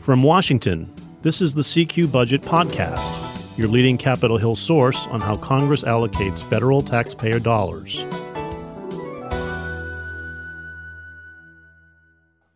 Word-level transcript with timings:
From 0.00 0.22
Washington, 0.22 0.90
this 1.20 1.42
is 1.42 1.54
the 1.54 1.60
CQ 1.60 2.10
Budget 2.10 2.40
Podcast, 2.40 3.58
your 3.58 3.68
leading 3.68 3.98
Capitol 3.98 4.38
Hill 4.38 4.56
source 4.56 5.06
on 5.08 5.20
how 5.20 5.36
Congress 5.36 5.84
allocates 5.84 6.42
federal 6.42 6.80
taxpayer 6.80 7.38
dollars. 7.38 8.06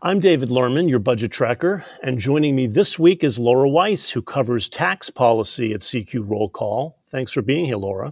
I'm 0.01 0.21
David 0.21 0.49
Lerman, 0.49 0.89
your 0.89 1.01
budget 1.01 1.33
tracker, 1.33 1.85
and 2.03 2.19
joining 2.19 2.57
me 2.57 2.67
this 2.67 2.99
week 2.99 3.23
is 3.23 3.39
Laura 3.39 3.69
Weiss, 3.69 4.09
who 4.09 4.23
covers 4.23 4.71
tax 4.71 5.11
policy 5.11 5.75
at 5.75 5.81
CQ 5.81 6.25
Roll 6.27 6.49
Call. 6.49 6.97
Thanks 7.09 7.31
for 7.31 7.43
being 7.43 7.67
here, 7.67 7.77
Laura. 7.77 8.11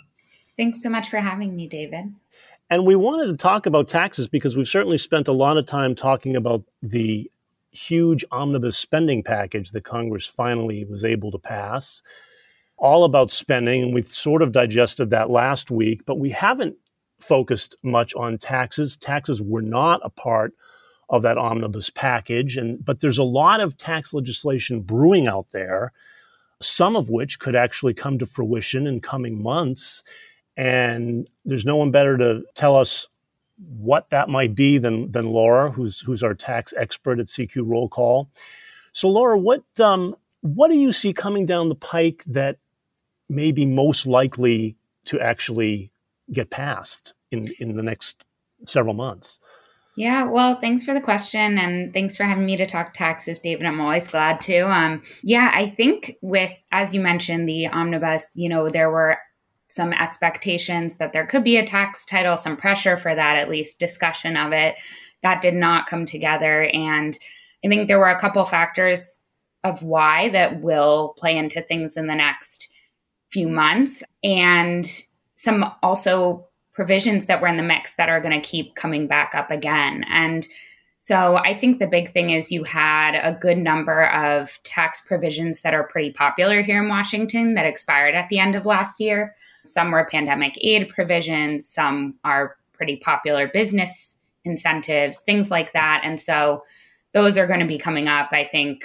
Thanks 0.58 0.82
so 0.82 0.90
much 0.90 1.08
for 1.08 1.16
having 1.16 1.56
me, 1.56 1.68
David. 1.68 2.14
And 2.68 2.84
we 2.84 2.96
wanted 2.96 3.28
to 3.28 3.38
talk 3.38 3.64
about 3.64 3.88
taxes 3.88 4.28
because 4.28 4.58
we've 4.58 4.68
certainly 4.68 4.98
spent 4.98 5.26
a 5.26 5.32
lot 5.32 5.56
of 5.56 5.64
time 5.64 5.94
talking 5.94 6.36
about 6.36 6.64
the 6.82 7.30
huge 7.72 8.24
omnibus 8.30 8.76
spending 8.76 9.22
package 9.22 9.70
that 9.70 9.84
Congress 9.84 10.26
finally 10.26 10.84
was 10.84 11.04
able 11.04 11.30
to 11.30 11.38
pass, 11.38 12.02
all 12.76 13.04
about 13.04 13.30
spending. 13.30 13.82
And 13.82 13.94
we've 13.94 14.10
sort 14.10 14.42
of 14.42 14.52
digested 14.52 15.10
that 15.10 15.30
last 15.30 15.70
week, 15.70 16.04
but 16.06 16.18
we 16.18 16.30
haven't 16.30 16.76
focused 17.20 17.76
much 17.82 18.14
on 18.14 18.38
taxes. 18.38 18.96
Taxes 18.96 19.40
were 19.40 19.62
not 19.62 20.00
a 20.04 20.10
part 20.10 20.52
of 21.08 21.22
that 21.22 21.38
omnibus 21.38 21.90
package. 21.90 22.56
And 22.56 22.84
but 22.84 23.00
there's 23.00 23.18
a 23.18 23.24
lot 23.24 23.60
of 23.60 23.76
tax 23.76 24.12
legislation 24.14 24.80
brewing 24.80 25.26
out 25.26 25.50
there, 25.52 25.92
some 26.60 26.96
of 26.96 27.08
which 27.08 27.38
could 27.38 27.54
actually 27.54 27.94
come 27.94 28.18
to 28.18 28.26
fruition 28.26 28.86
in 28.86 29.00
coming 29.00 29.42
months. 29.42 30.02
And 30.56 31.28
there's 31.44 31.66
no 31.66 31.76
one 31.76 31.90
better 31.90 32.18
to 32.18 32.42
tell 32.54 32.76
us 32.76 33.08
what 33.58 34.10
that 34.10 34.28
might 34.28 34.54
be 34.54 34.78
than 34.78 35.10
than 35.12 35.26
Laura, 35.26 35.70
who's 35.70 36.00
who's 36.00 36.22
our 36.22 36.34
tax 36.34 36.72
expert 36.76 37.20
at 37.20 37.26
CQ 37.26 37.62
Roll 37.64 37.88
Call. 37.88 38.30
So, 38.92 39.08
Laura, 39.08 39.38
what 39.38 39.62
um, 39.80 40.16
what 40.40 40.68
do 40.68 40.76
you 40.76 40.92
see 40.92 41.12
coming 41.12 41.46
down 41.46 41.68
the 41.68 41.74
pike 41.74 42.22
that 42.26 42.58
may 43.28 43.52
be 43.52 43.66
most 43.66 44.06
likely 44.06 44.76
to 45.06 45.20
actually 45.20 45.90
get 46.32 46.50
passed 46.50 47.14
in 47.30 47.52
in 47.58 47.76
the 47.76 47.82
next 47.82 48.24
several 48.66 48.94
months? 48.94 49.38
Yeah, 49.94 50.24
well, 50.24 50.58
thanks 50.58 50.84
for 50.84 50.94
the 50.94 51.02
question 51.02 51.58
and 51.58 51.92
thanks 51.92 52.16
for 52.16 52.24
having 52.24 52.46
me 52.46 52.56
to 52.56 52.66
talk 52.66 52.94
taxes, 52.94 53.38
David. 53.38 53.66
I'm 53.66 53.80
always 53.80 54.06
glad 54.06 54.40
to. 54.42 54.62
Um, 54.62 55.02
yeah, 55.22 55.50
I 55.52 55.66
think 55.66 56.16
with, 56.22 56.50
as 56.70 56.94
you 56.94 57.00
mentioned, 57.00 57.46
the 57.46 57.66
omnibus, 57.68 58.30
you 58.34 58.48
know, 58.48 58.70
there 58.70 58.90
were 58.90 59.18
some 59.72 59.92
expectations 59.92 60.96
that 60.96 61.12
there 61.12 61.26
could 61.26 61.42
be 61.42 61.56
a 61.56 61.64
tax 61.64 62.04
title, 62.04 62.36
some 62.36 62.56
pressure 62.56 62.96
for 62.96 63.14
that, 63.14 63.36
at 63.36 63.48
least 63.48 63.80
discussion 63.80 64.36
of 64.36 64.52
it. 64.52 64.76
That 65.22 65.40
did 65.40 65.54
not 65.54 65.86
come 65.86 66.04
together. 66.04 66.64
And 66.74 67.18
I 67.64 67.68
think 67.68 67.88
there 67.88 67.98
were 67.98 68.10
a 68.10 68.20
couple 68.20 68.44
factors 68.44 69.18
of 69.64 69.82
why 69.82 70.28
that 70.30 70.60
will 70.60 71.14
play 71.16 71.36
into 71.36 71.62
things 71.62 71.96
in 71.96 72.06
the 72.06 72.14
next 72.14 72.68
few 73.30 73.48
months. 73.48 74.02
And 74.22 74.86
some 75.36 75.72
also 75.82 76.48
provisions 76.74 77.26
that 77.26 77.40
were 77.40 77.48
in 77.48 77.56
the 77.56 77.62
mix 77.62 77.94
that 77.94 78.08
are 78.08 78.20
going 78.20 78.38
to 78.38 78.46
keep 78.46 78.74
coming 78.74 79.06
back 79.06 79.34
up 79.34 79.50
again. 79.50 80.04
And 80.10 80.46
so 80.98 81.36
I 81.36 81.54
think 81.54 81.78
the 81.78 81.86
big 81.86 82.12
thing 82.12 82.30
is 82.30 82.52
you 82.52 82.62
had 82.62 83.16
a 83.16 83.36
good 83.36 83.58
number 83.58 84.06
of 84.10 84.62
tax 84.62 85.00
provisions 85.00 85.62
that 85.62 85.74
are 85.74 85.88
pretty 85.88 86.12
popular 86.12 86.62
here 86.62 86.80
in 86.82 86.88
Washington 86.88 87.54
that 87.54 87.66
expired 87.66 88.14
at 88.14 88.28
the 88.28 88.38
end 88.38 88.54
of 88.54 88.66
last 88.66 89.00
year. 89.00 89.34
Some 89.64 89.90
were 89.90 90.04
pandemic 90.04 90.56
aid 90.60 90.88
provisions, 90.88 91.68
some 91.68 92.14
are 92.24 92.56
pretty 92.72 92.96
popular 92.96 93.48
business 93.48 94.16
incentives, 94.44 95.20
things 95.20 95.50
like 95.50 95.72
that. 95.72 96.02
And 96.04 96.18
so 96.20 96.64
those 97.12 97.38
are 97.38 97.46
going 97.46 97.60
to 97.60 97.66
be 97.66 97.78
coming 97.78 98.08
up, 98.08 98.30
I 98.32 98.48
think, 98.50 98.84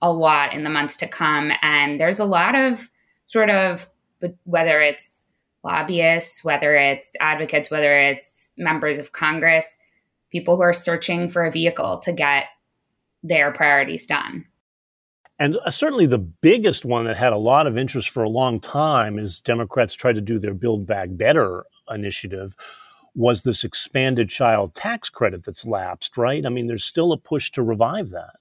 a 0.00 0.12
lot 0.12 0.52
in 0.52 0.64
the 0.64 0.70
months 0.70 0.96
to 0.98 1.08
come. 1.08 1.50
And 1.62 1.98
there's 1.98 2.18
a 2.18 2.24
lot 2.24 2.54
of 2.54 2.90
sort 3.26 3.50
of 3.50 3.88
whether 4.44 4.80
it's 4.80 5.24
lobbyists, 5.64 6.44
whether 6.44 6.74
it's 6.74 7.16
advocates, 7.20 7.70
whether 7.70 7.92
it's 7.92 8.50
members 8.56 8.98
of 8.98 9.12
Congress, 9.12 9.76
people 10.30 10.56
who 10.56 10.62
are 10.62 10.74
searching 10.74 11.28
for 11.28 11.44
a 11.44 11.50
vehicle 11.50 11.98
to 11.98 12.12
get 12.12 12.44
their 13.22 13.50
priorities 13.50 14.06
done. 14.06 14.44
And 15.38 15.56
uh, 15.64 15.70
certainly 15.70 16.06
the 16.06 16.18
biggest 16.18 16.84
one 16.84 17.04
that 17.06 17.16
had 17.16 17.32
a 17.32 17.38
lot 17.38 17.66
of 17.66 17.76
interest 17.76 18.10
for 18.10 18.22
a 18.22 18.28
long 18.28 18.60
time 18.60 19.18
is 19.18 19.40
Democrats 19.40 19.94
tried 19.94 20.14
to 20.14 20.20
do 20.20 20.38
their 20.38 20.54
Build 20.54 20.86
Back 20.86 21.08
Better 21.12 21.64
initiative 21.90 22.54
was 23.14 23.42
this 23.42 23.62
expanded 23.64 24.28
child 24.28 24.74
tax 24.74 25.08
credit 25.08 25.44
that's 25.44 25.66
lapsed, 25.66 26.16
right? 26.16 26.44
I 26.44 26.48
mean, 26.48 26.66
there's 26.66 26.84
still 26.84 27.12
a 27.12 27.18
push 27.18 27.50
to 27.52 27.62
revive 27.62 28.10
that. 28.10 28.36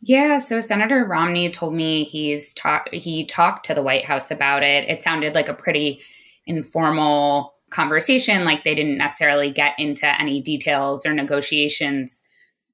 Yeah, 0.00 0.38
so 0.38 0.60
Senator 0.60 1.04
Romney 1.04 1.50
told 1.50 1.74
me 1.74 2.04
he's 2.04 2.54
he 2.92 3.24
talked 3.24 3.66
to 3.66 3.74
the 3.74 3.82
White 3.82 4.04
House 4.04 4.30
about 4.30 4.62
it. 4.62 4.88
It 4.88 5.02
sounded 5.02 5.34
like 5.34 5.48
a 5.48 5.54
pretty 5.54 6.00
informal 6.46 7.54
conversation, 7.70 8.44
like 8.44 8.64
they 8.64 8.74
didn't 8.74 8.98
necessarily 8.98 9.50
get 9.50 9.74
into 9.78 10.06
any 10.20 10.40
details 10.40 11.04
or 11.04 11.12
negotiations, 11.12 12.22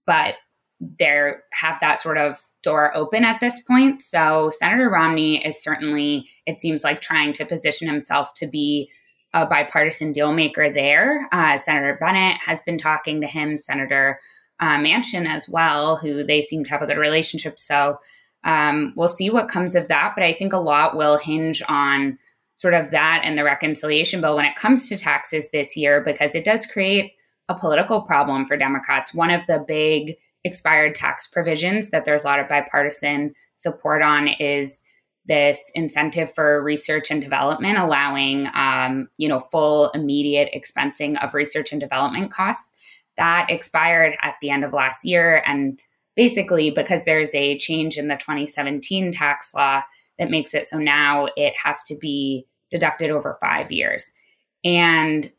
but 0.07 0.35
they 0.81 1.33
have 1.53 1.79
that 1.81 2.01
sort 2.01 2.17
of 2.17 2.39
door 2.63 2.97
open 2.97 3.25
at 3.25 3.41
this 3.41 3.61
point. 3.61 4.01
So 4.01 4.51
Senator 4.51 4.89
Romney 4.89 5.45
is 5.45 5.63
certainly, 5.63 6.29
it 6.47 6.61
seems 6.61 6.83
like, 6.83 7.03
trying 7.03 7.35
to 7.35 7.45
position 7.45 7.87
himself 7.87 8.33
to 8.35 8.47
be 8.47 8.91
a 9.35 9.47
bipartisan 9.47 10.11
deal 10.13 10.33
maker 10.33 10.73
there. 10.73 11.29
Uh, 11.33 11.59
Senator 11.59 11.99
Bennet 12.01 12.39
has 12.45 12.63
been 12.63 12.79
talking 12.79 13.21
to 13.21 13.27
him, 13.27 13.57
Senator 13.57 14.19
uh, 14.59 14.79
Manchin 14.79 15.29
as 15.29 15.49
well, 15.49 15.97
who 15.97 16.25
they 16.25 16.43
seem 16.43 16.65
to 16.65 16.71
have 16.71 16.83
a 16.83 16.87
good 16.87 16.99
relationship. 16.99 17.59
So 17.59 17.99
um, 18.45 18.95
we'll 18.97 19.09
see 19.09 19.31
what 19.31 19.49
comes 19.51 19.77
of 19.77 19.89
that. 19.89 20.13
But 20.17 20.25
I 20.25 20.33
think 20.33 20.53
a 20.53 20.59
lot 20.59 20.97
will 20.97 21.19
hinge 21.19 21.63
on 21.69 22.19
sort 22.57 22.75
of 22.75 22.91
that 22.91 23.21
and 23.25 23.39
the 23.39 23.45
reconciliation 23.45 24.21
bill 24.21 24.37
when 24.37 24.47
it 24.47 24.57
comes 24.57 24.89
to 24.89 24.97
taxes 24.97 25.51
this 25.51 25.77
year, 25.77 26.01
because 26.01 26.35
it 26.35 26.45
does 26.45 26.67
create 26.67 27.13
a 27.49 27.55
political 27.55 28.03
problem 28.03 28.47
for 28.47 28.57
Democrats. 28.57 29.15
One 29.15 29.31
of 29.31 29.47
the 29.47 29.65
big 29.67 30.17
expired 30.45 30.95
tax 30.95 31.27
provisions 31.27 31.91
that 31.91 32.05
there's 32.05 32.25
a 32.25 32.27
lot 32.27 32.41
of 32.41 32.49
bipartisan 32.49 33.35
support 33.57 34.03
on 34.03 34.29
is 34.29 34.81
this 35.27 35.71
incentive 35.75 36.35
for 36.35 36.63
research 36.63 37.11
and 37.11 37.23
development, 37.23 37.79
allowing 37.79 38.49
um, 38.55 39.09
you 39.19 39.29
know 39.29 39.41
full 39.41 39.91
immediate 39.91 40.51
expensing 40.55 41.23
of 41.23 41.35
research 41.35 41.73
and 41.73 41.81
development 41.81 42.33
costs. 42.33 42.71
That 43.17 43.51
expired 43.51 44.17
at 44.23 44.37
the 44.41 44.51
end 44.51 44.65
of 44.65 44.73
last 44.73 45.05
year, 45.05 45.43
and 45.47 45.79
basically 46.17 46.71
because 46.71 47.05
there's 47.05 47.35
a 47.35 47.59
change 47.59 47.99
in 47.99 48.09
the 48.09 48.17
2017 48.17 49.13
tax 49.13 49.55
law 49.55 49.83
that 50.19 50.31
makes 50.31 50.55
it 50.55 50.67
so 50.67 50.79
now 50.79 51.29
it 51.37 51.55
has 51.63 51.85
to 51.85 51.97
be 51.97 52.47
deducted 52.71 53.11
over 53.11 53.37
five 53.41 53.71
years, 53.71 54.11
and 54.65 55.31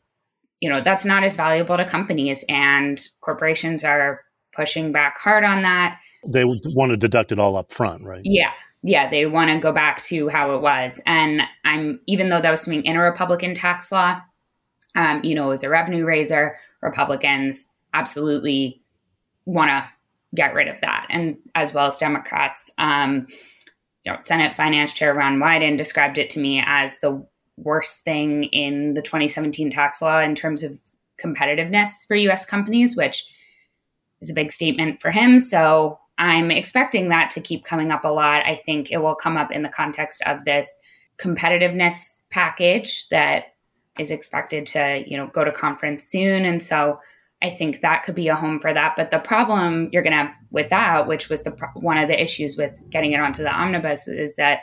you 0.60 0.70
know 0.70 0.80
that's 0.80 1.04
not 1.04 1.24
as 1.24 1.34
valuable 1.34 1.76
to 1.76 1.84
companies, 1.84 2.44
and 2.48 3.08
corporations 3.20 3.82
are 3.82 4.20
pushing 4.52 4.92
back 4.92 5.18
hard 5.18 5.44
on 5.44 5.62
that. 5.62 6.00
They 6.26 6.44
want 6.44 6.90
to 6.90 6.96
deduct 6.96 7.32
it 7.32 7.38
all 7.38 7.56
up 7.56 7.72
front, 7.72 8.04
right? 8.04 8.22
Yeah. 8.24 8.52
Yeah, 8.84 9.08
they 9.08 9.26
want 9.26 9.50
to 9.50 9.60
go 9.60 9.72
back 9.72 10.02
to 10.04 10.28
how 10.28 10.54
it 10.56 10.60
was. 10.60 11.00
And 11.06 11.42
I'm, 11.64 12.00
even 12.06 12.30
though 12.30 12.40
that 12.40 12.50
was 12.50 12.62
something 12.62 12.84
in 12.84 12.96
a 12.96 13.00
Republican 13.00 13.54
tax 13.54 13.92
law, 13.92 14.20
um, 14.96 15.22
you 15.22 15.34
know, 15.34 15.46
it 15.46 15.50
was 15.50 15.62
a 15.62 15.68
revenue 15.68 16.04
raiser, 16.04 16.56
Republicans 16.82 17.70
absolutely 17.94 18.82
want 19.44 19.70
to 19.70 19.84
get 20.34 20.54
rid 20.54 20.68
of 20.68 20.80
that. 20.80 21.06
And 21.10 21.36
as 21.54 21.72
well 21.72 21.86
as 21.86 21.98
Democrats. 21.98 22.70
Um, 22.78 23.26
you 24.04 24.12
know, 24.12 24.18
Senate 24.24 24.56
Finance 24.56 24.92
Chair 24.92 25.14
Ron 25.14 25.38
Wyden 25.38 25.78
described 25.78 26.18
it 26.18 26.28
to 26.30 26.40
me 26.40 26.62
as 26.66 26.98
the 26.98 27.24
worst 27.56 28.00
thing 28.00 28.44
in 28.44 28.94
the 28.94 29.02
2017 29.02 29.70
tax 29.70 30.02
law 30.02 30.18
in 30.18 30.34
terms 30.34 30.62
of 30.62 30.78
competitiveness 31.22 32.06
for 32.08 32.16
US 32.16 32.44
companies, 32.44 32.96
which 32.96 33.24
is 34.22 34.30
a 34.30 34.34
big 34.34 34.52
statement 34.52 35.00
for 35.00 35.10
him. 35.10 35.38
So 35.38 35.98
I'm 36.18 36.50
expecting 36.50 37.08
that 37.08 37.30
to 37.30 37.40
keep 37.40 37.64
coming 37.64 37.90
up 37.90 38.04
a 38.04 38.08
lot. 38.08 38.46
I 38.46 38.54
think 38.54 38.90
it 38.90 38.98
will 38.98 39.14
come 39.14 39.36
up 39.36 39.50
in 39.50 39.62
the 39.62 39.68
context 39.68 40.22
of 40.26 40.44
this 40.44 40.78
competitiveness 41.18 42.22
package 42.30 43.08
that 43.08 43.54
is 43.98 44.10
expected 44.10 44.66
to, 44.66 45.04
you 45.06 45.16
know, 45.16 45.26
go 45.28 45.44
to 45.44 45.52
conference 45.52 46.04
soon. 46.04 46.44
And 46.44 46.62
so 46.62 46.98
I 47.42 47.50
think 47.50 47.80
that 47.80 48.04
could 48.04 48.14
be 48.14 48.28
a 48.28 48.36
home 48.36 48.60
for 48.60 48.72
that. 48.72 48.94
But 48.96 49.10
the 49.10 49.18
problem 49.18 49.88
you're 49.92 50.02
going 50.02 50.12
to 50.12 50.18
have 50.18 50.34
with 50.50 50.70
that, 50.70 51.06
which 51.06 51.28
was 51.28 51.42
the 51.42 51.50
one 51.74 51.98
of 51.98 52.08
the 52.08 52.22
issues 52.22 52.56
with 52.56 52.82
getting 52.88 53.12
it 53.12 53.20
onto 53.20 53.42
the 53.42 53.52
omnibus, 53.52 54.06
is 54.06 54.36
that 54.36 54.60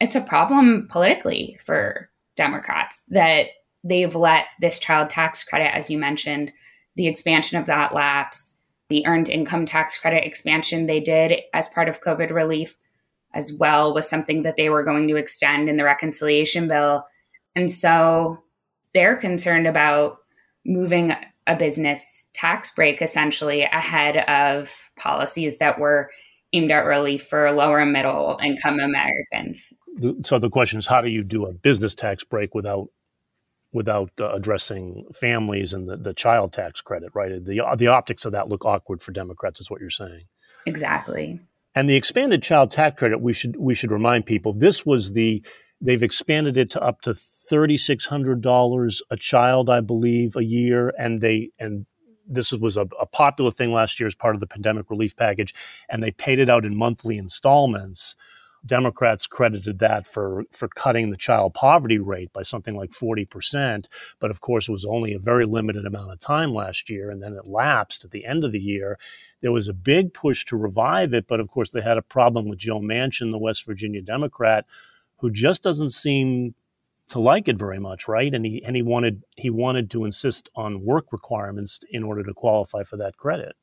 it's 0.00 0.14
a 0.14 0.20
problem 0.20 0.86
politically 0.88 1.58
for 1.60 2.08
Democrats 2.36 3.02
that 3.08 3.48
they've 3.84 4.14
let 4.14 4.46
this 4.60 4.78
child 4.78 5.10
tax 5.10 5.42
credit, 5.42 5.74
as 5.74 5.90
you 5.90 5.98
mentioned, 5.98 6.52
the 6.96 7.08
expansion 7.08 7.58
of 7.58 7.66
that 7.66 7.94
lapse 7.94 8.51
the 8.92 9.06
earned 9.06 9.30
income 9.30 9.64
tax 9.64 9.96
credit 9.96 10.26
expansion 10.26 10.84
they 10.84 11.00
did 11.00 11.40
as 11.54 11.66
part 11.68 11.88
of 11.88 12.02
COVID 12.02 12.30
relief 12.30 12.76
as 13.32 13.50
well 13.50 13.94
was 13.94 14.06
something 14.06 14.42
that 14.42 14.56
they 14.56 14.68
were 14.68 14.84
going 14.84 15.08
to 15.08 15.16
extend 15.16 15.70
in 15.70 15.78
the 15.78 15.84
reconciliation 15.84 16.68
bill. 16.68 17.06
And 17.56 17.70
so 17.70 18.42
they're 18.92 19.16
concerned 19.16 19.66
about 19.66 20.18
moving 20.66 21.14
a 21.46 21.56
business 21.56 22.28
tax 22.34 22.70
break 22.70 23.00
essentially 23.00 23.62
ahead 23.62 24.18
of 24.28 24.70
policies 24.98 25.56
that 25.56 25.78
were 25.78 26.10
aimed 26.52 26.70
at 26.70 26.84
relief 26.84 27.26
for 27.26 27.50
lower 27.50 27.86
middle 27.86 28.38
income 28.42 28.78
Americans. 28.78 29.72
So 30.22 30.38
the 30.38 30.50
question 30.50 30.78
is, 30.78 30.86
how 30.86 31.00
do 31.00 31.08
you 31.08 31.24
do 31.24 31.46
a 31.46 31.54
business 31.54 31.94
tax 31.94 32.24
break 32.24 32.54
without 32.54 32.88
without 33.72 34.10
uh, 34.20 34.32
addressing 34.32 35.06
families 35.14 35.72
and 35.72 35.88
the, 35.88 35.96
the 35.96 36.14
child 36.14 36.52
tax 36.52 36.80
credit? 36.80 37.10
Right, 37.14 37.44
the 37.44 37.62
the 37.76 37.88
optics 37.88 38.24
of 38.24 38.32
that 38.32 38.48
look 38.48 38.64
awkward 38.64 39.02
for 39.02 39.12
Democrats, 39.12 39.60
is 39.60 39.70
what 39.70 39.80
you're 39.80 39.90
saying. 39.90 40.24
Exactly. 40.66 41.40
And 41.74 41.88
the 41.88 41.96
expanded 41.96 42.42
child 42.42 42.70
tax 42.70 42.98
credit, 42.98 43.20
we 43.20 43.32
should 43.32 43.56
we 43.56 43.74
should 43.74 43.90
remind 43.90 44.26
people, 44.26 44.52
this 44.52 44.84
was 44.84 45.12
the 45.12 45.44
they've 45.80 46.02
expanded 46.02 46.56
it 46.56 46.70
to 46.70 46.80
up 46.82 47.00
to 47.02 47.14
thirty 47.14 47.76
six 47.76 48.06
hundred 48.06 48.40
dollars 48.42 49.02
a 49.10 49.16
child, 49.16 49.70
I 49.70 49.80
believe, 49.80 50.36
a 50.36 50.44
year, 50.44 50.92
and 50.98 51.20
they 51.20 51.50
and 51.58 51.86
this 52.26 52.52
was 52.52 52.76
a, 52.76 52.86
a, 53.00 53.06
popular 53.06 53.50
thing 53.50 53.72
last 53.72 53.98
year 53.98 54.06
as 54.06 54.14
part 54.14 54.34
of 54.34 54.40
the 54.40 54.46
pandemic 54.46 54.90
relief 54.90 55.16
package, 55.16 55.54
and 55.88 56.02
they 56.02 56.10
paid 56.12 56.38
it 56.38 56.48
out 56.48 56.64
in 56.64 56.76
monthly 56.76 57.18
installments. 57.18 58.14
Democrats 58.64 59.26
credited 59.26 59.80
that 59.80 60.06
for 60.06 60.44
for 60.52 60.68
cutting 60.68 61.10
the 61.10 61.16
child 61.16 61.54
poverty 61.54 61.98
rate 61.98 62.32
by 62.32 62.42
something 62.42 62.76
like 62.76 62.90
40%, 62.90 63.86
but 64.20 64.30
of 64.30 64.40
course 64.40 64.68
it 64.68 64.72
was 64.72 64.84
only 64.84 65.12
a 65.12 65.18
very 65.18 65.44
limited 65.44 65.84
amount 65.84 66.12
of 66.12 66.20
time 66.20 66.54
last 66.54 66.88
year 66.88 67.10
and 67.10 67.22
then 67.22 67.32
it 67.32 67.46
lapsed 67.46 68.04
at 68.04 68.12
the 68.12 68.24
end 68.24 68.44
of 68.44 68.52
the 68.52 68.60
year. 68.60 68.98
There 69.40 69.52
was 69.52 69.68
a 69.68 69.74
big 69.74 70.14
push 70.14 70.44
to 70.46 70.56
revive 70.56 71.12
it, 71.12 71.26
but 71.26 71.40
of 71.40 71.48
course 71.48 71.70
they 71.70 71.80
had 71.80 71.98
a 71.98 72.02
problem 72.02 72.48
with 72.48 72.60
Joe 72.60 72.80
Manchin, 72.80 73.32
the 73.32 73.38
West 73.38 73.66
Virginia 73.66 74.00
Democrat, 74.00 74.64
who 75.16 75.30
just 75.30 75.62
doesn't 75.62 75.90
seem 75.90 76.54
to 77.08 77.18
like 77.18 77.48
it 77.48 77.58
very 77.58 77.80
much, 77.80 78.06
right? 78.06 78.32
And 78.32 78.46
he 78.46 78.62
and 78.64 78.76
he 78.76 78.82
wanted 78.82 79.24
he 79.36 79.50
wanted 79.50 79.90
to 79.90 80.04
insist 80.04 80.50
on 80.54 80.84
work 80.84 81.12
requirements 81.12 81.80
in 81.90 82.04
order 82.04 82.22
to 82.22 82.32
qualify 82.32 82.84
for 82.84 82.96
that 82.98 83.16
credit. 83.16 83.56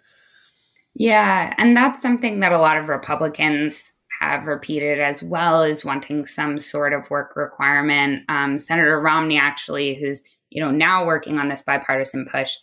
Yeah, 0.94 1.54
and 1.58 1.78
that's 1.78 2.02
something 2.02 2.42
that 2.42 2.52
a 2.52 2.58
lot 2.58 2.78
of 2.78 2.90
Republicans 2.90 3.94
have 4.20 4.48
repeated 4.48 5.00
as 5.00 5.24
well 5.24 5.64
is 5.64 5.86
wanting 5.86 6.26
some 6.26 6.60
sort 6.60 6.94
of 6.94 7.10
work 7.10 7.36
requirement. 7.36 8.24
Um, 8.28 8.60
Senator 8.60 9.00
Romney, 9.00 9.38
actually, 9.38 9.96
who's 9.96 10.24
you 10.50 10.62
know 10.62 10.72
now 10.72 11.06
working 11.06 11.40
on 11.40 11.48
this 11.48 11.62
bipartisan 11.62 12.28
push, 12.30 12.56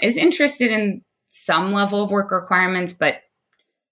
is 0.00 0.16
interested 0.16 0.70
in 0.70 1.02
some 1.28 1.72
level 1.72 2.02
of 2.02 2.10
work 2.10 2.30
requirements, 2.30 2.92
but 2.92 3.22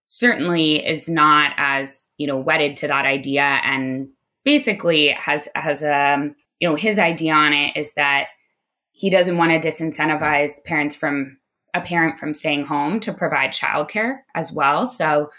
certainly 0.06 0.86
is 0.86 1.08
not 1.08 1.52
as 1.56 2.06
you 2.18 2.26
know 2.26 2.36
wedded 2.36 2.76
to 2.76 2.86
that 2.86 3.04
idea 3.04 3.60
and 3.64 4.08
basically 4.44 5.08
has 5.08 5.48
has 5.54 5.82
a 5.82 6.14
um, 6.14 6.36
you 6.60 6.68
know 6.68 6.76
his 6.76 6.98
idea 6.98 7.32
on 7.32 7.52
it 7.52 7.76
is 7.76 7.94
that 7.94 8.28
he 8.92 9.10
doesn't 9.10 9.38
want 9.38 9.50
to 9.50 9.68
disincentivize 9.68 10.62
parents 10.64 10.94
from 10.94 11.38
a 11.74 11.80
parent 11.80 12.18
from 12.18 12.34
staying 12.34 12.64
home 12.64 13.00
to 13.00 13.12
provide 13.12 13.50
childcare 13.50 14.18
as 14.34 14.52
well. 14.52 14.86
So 14.86 15.30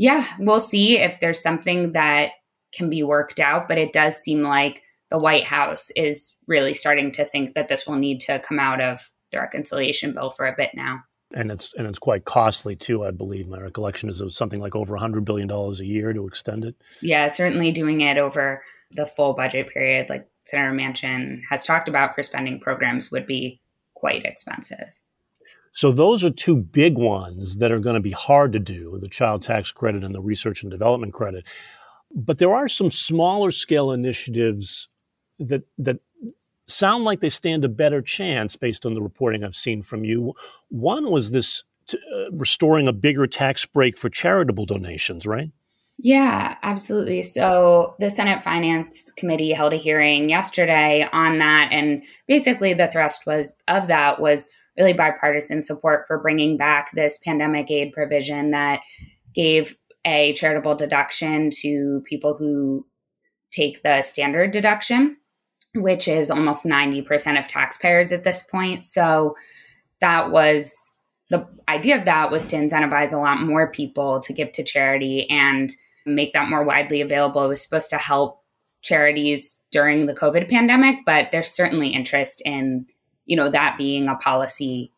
yeah, 0.00 0.26
we'll 0.38 0.60
see 0.60 0.98
if 0.98 1.20
there's 1.20 1.42
something 1.42 1.92
that 1.92 2.30
can 2.72 2.88
be 2.88 3.02
worked 3.02 3.38
out, 3.38 3.68
but 3.68 3.76
it 3.76 3.92
does 3.92 4.16
seem 4.16 4.40
like 4.40 4.82
the 5.10 5.18
White 5.18 5.44
House 5.44 5.90
is 5.94 6.36
really 6.46 6.72
starting 6.72 7.12
to 7.12 7.24
think 7.26 7.54
that 7.54 7.68
this 7.68 7.86
will 7.86 7.96
need 7.96 8.20
to 8.20 8.38
come 8.38 8.58
out 8.58 8.80
of 8.80 9.10
the 9.30 9.38
reconciliation 9.38 10.14
bill 10.14 10.30
for 10.30 10.46
a 10.46 10.54
bit 10.56 10.70
now 10.74 11.00
and 11.32 11.52
it's 11.52 11.72
and 11.74 11.86
it's 11.86 11.98
quite 11.98 12.24
costly 12.24 12.74
too. 12.74 13.04
I 13.04 13.12
believe 13.12 13.46
my 13.46 13.60
recollection 13.60 14.08
is 14.08 14.20
it 14.20 14.24
was 14.24 14.36
something 14.36 14.60
like 14.60 14.74
over 14.74 14.96
hundred 14.96 15.24
billion 15.24 15.46
dollars 15.46 15.80
a 15.80 15.86
year 15.86 16.12
to 16.12 16.26
extend 16.26 16.64
it. 16.64 16.74
Yeah, 17.02 17.28
certainly 17.28 17.70
doing 17.70 18.00
it 18.00 18.18
over 18.18 18.62
the 18.90 19.06
full 19.06 19.34
budget 19.34 19.68
period, 19.68 20.08
like 20.08 20.26
Senator 20.44 20.72
Manchin 20.72 21.42
has 21.48 21.64
talked 21.64 21.88
about 21.88 22.14
for 22.14 22.24
spending 22.24 22.58
programs, 22.58 23.12
would 23.12 23.26
be 23.26 23.60
quite 23.94 24.24
expensive. 24.24 24.88
So 25.72 25.92
those 25.92 26.24
are 26.24 26.30
two 26.30 26.56
big 26.56 26.96
ones 26.96 27.58
that 27.58 27.70
are 27.70 27.78
going 27.78 27.94
to 27.94 28.00
be 28.00 28.10
hard 28.10 28.52
to 28.52 28.58
do: 28.58 28.98
the 29.00 29.08
child 29.08 29.42
tax 29.42 29.70
credit 29.70 30.04
and 30.04 30.14
the 30.14 30.20
research 30.20 30.62
and 30.62 30.70
development 30.70 31.12
credit. 31.12 31.46
But 32.14 32.38
there 32.38 32.54
are 32.54 32.68
some 32.68 32.90
smaller 32.90 33.50
scale 33.50 33.92
initiatives 33.92 34.88
that 35.38 35.62
that 35.78 36.00
sound 36.66 37.04
like 37.04 37.20
they 37.20 37.28
stand 37.28 37.64
a 37.64 37.68
better 37.68 38.02
chance 38.02 38.56
based 38.56 38.86
on 38.86 38.94
the 38.94 39.02
reporting 39.02 39.44
I've 39.44 39.54
seen 39.54 39.82
from 39.82 40.04
you. 40.04 40.34
One 40.68 41.10
was 41.10 41.30
this 41.30 41.64
t- 41.86 41.98
uh, 41.98 42.30
restoring 42.32 42.88
a 42.88 42.92
bigger 42.92 43.26
tax 43.26 43.64
break 43.64 43.98
for 43.98 44.08
charitable 44.08 44.66
donations, 44.66 45.26
right? 45.26 45.50
Yeah, 46.02 46.56
absolutely. 46.62 47.20
So 47.22 47.94
the 47.98 48.08
Senate 48.08 48.42
Finance 48.42 49.12
Committee 49.18 49.52
held 49.52 49.74
a 49.74 49.76
hearing 49.76 50.30
yesterday 50.30 51.06
on 51.12 51.38
that 51.38 51.68
and 51.72 52.02
basically 52.26 52.72
the 52.72 52.86
thrust 52.86 53.26
was 53.26 53.54
of 53.68 53.86
that 53.88 54.18
was 54.18 54.48
really 54.78 54.92
bipartisan 54.92 55.62
support 55.62 56.06
for 56.06 56.18
bringing 56.18 56.56
back 56.56 56.90
this 56.92 57.18
pandemic 57.24 57.70
aid 57.70 57.92
provision 57.92 58.50
that 58.50 58.80
gave 59.34 59.76
a 60.04 60.32
charitable 60.34 60.74
deduction 60.74 61.50
to 61.50 62.02
people 62.06 62.34
who 62.34 62.86
take 63.50 63.82
the 63.82 64.00
standard 64.02 64.50
deduction 64.50 65.16
which 65.74 66.08
is 66.08 66.30
almost 66.30 66.66
90% 66.66 67.38
of 67.38 67.48
taxpayers 67.48 68.12
at 68.12 68.24
this 68.24 68.42
point. 68.42 68.84
So 68.84 69.36
that 70.00 70.30
was 70.30 70.72
the 71.28 71.46
idea 71.68 71.96
of 71.96 72.06
that 72.06 72.30
was 72.30 72.44
to 72.46 72.56
incentivize 72.56 73.12
a 73.12 73.18
lot 73.18 73.40
more 73.40 73.70
people 73.70 74.20
to 74.20 74.32
give 74.32 74.50
to 74.52 74.64
charity 74.64 75.28
and 75.30 75.70
make 76.06 76.32
that 76.32 76.48
more 76.48 76.64
widely 76.64 77.00
available. 77.00 77.44
It 77.44 77.48
was 77.48 77.62
supposed 77.62 77.90
to 77.90 77.98
help 77.98 78.42
charities 78.82 79.62
during 79.70 80.06
the 80.06 80.14
COVID 80.14 80.48
pandemic, 80.48 80.96
but 81.06 81.30
there's 81.30 81.50
certainly 81.50 81.88
interest 81.88 82.42
in, 82.44 82.86
you 83.30 83.36
know, 83.36 83.48
that 83.48 83.78
being 83.78 84.08
a 84.08 84.16
policy 84.16 84.90